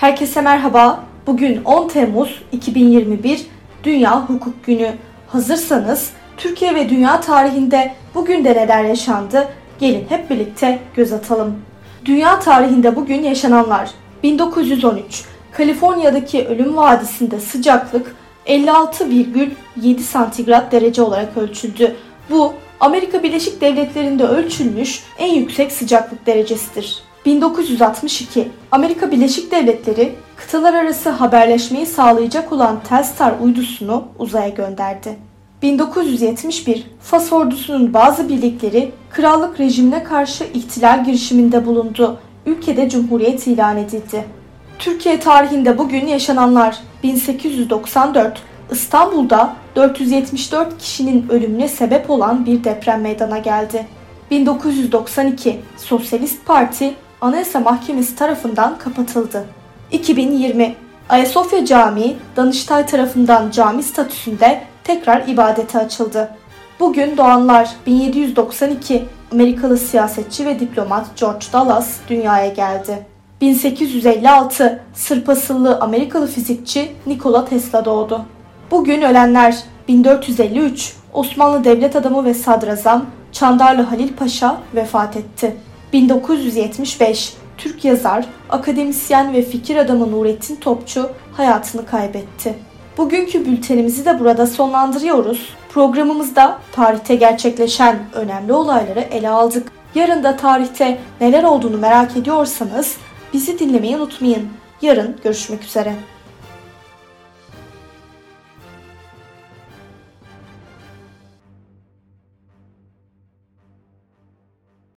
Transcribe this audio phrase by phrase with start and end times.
[0.00, 1.04] Herkese merhaba.
[1.26, 3.46] Bugün 10 Temmuz 2021
[3.84, 4.92] Dünya Hukuk Günü.
[5.28, 9.48] Hazırsanız Türkiye ve dünya tarihinde bugün de neler yaşandı?
[9.78, 11.62] Gelin hep birlikte göz atalım.
[12.04, 13.90] Dünya tarihinde bugün yaşananlar
[14.22, 21.96] 1913 Kaliforniya'daki Ölüm Vadisi'nde sıcaklık 56,7 santigrat derece olarak ölçüldü.
[22.30, 27.09] Bu Amerika Birleşik Devletleri'nde ölçülmüş en yüksek sıcaklık derecesidir.
[27.26, 35.16] 1962 Amerika Birleşik Devletleri kıtalar arası haberleşmeyi sağlayacak olan Telstar uydusunu uzaya gönderdi.
[35.62, 42.18] 1971 Fas ordusunun bazı birlikleri krallık rejimine karşı ihtilal girişiminde bulundu.
[42.46, 44.24] Ülkede cumhuriyet ilan edildi.
[44.78, 53.86] Türkiye tarihinde bugün yaşananlar 1894 İstanbul'da 474 kişinin ölümüne sebep olan bir deprem meydana geldi.
[54.30, 59.44] 1992 Sosyalist Parti Anayasa Mahkemesi tarafından kapatıldı.
[59.92, 60.74] 2020
[61.08, 66.30] Ayasofya Camii Danıştay tarafından cami statüsünde tekrar ibadete açıldı.
[66.80, 73.06] Bugün doğanlar 1792 Amerikalı siyasetçi ve diplomat George Dallas dünyaya geldi.
[73.40, 78.24] 1856 Sırp asıllı Amerikalı fizikçi Nikola Tesla doğdu.
[78.70, 85.56] Bugün ölenler 1453 Osmanlı devlet adamı ve sadrazam Çandarlı Halil Paşa vefat etti.
[85.92, 92.54] 1975 Türk yazar, akademisyen ve fikir adamı Nurettin Topçu hayatını kaybetti.
[92.98, 95.54] Bugünkü bültenimizi de burada sonlandırıyoruz.
[95.72, 99.72] Programımızda tarihte gerçekleşen önemli olayları ele aldık.
[99.94, 102.96] Yarın da tarihte neler olduğunu merak ediyorsanız
[103.32, 104.48] bizi dinlemeyi unutmayın.
[104.82, 105.94] Yarın görüşmek üzere.